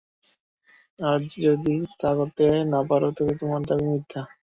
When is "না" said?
2.71-2.79